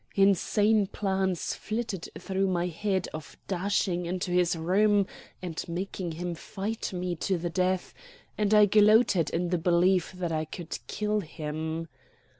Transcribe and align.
Insane 0.15 0.87
plans 0.87 1.53
flitted 1.53 2.09
through 2.17 2.47
my 2.47 2.65
head 2.65 3.07
of 3.13 3.37
dashing 3.47 4.07
into 4.07 4.31
his 4.31 4.55
room 4.55 5.05
and 5.43 5.63
making 5.69 6.13
him 6.13 6.33
fight 6.33 6.91
me 6.91 7.15
to 7.17 7.37
the 7.37 7.51
death; 7.51 7.93
and 8.35 8.51
I 8.51 8.65
gloated 8.65 9.29
in 9.29 9.49
the 9.49 9.59
belief 9.59 10.11
that 10.13 10.31
I 10.31 10.45
could 10.45 10.79
kill 10.87 11.19
him. 11.19 11.87